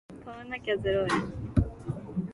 [0.25, 1.09] 買わなきゃゼロ円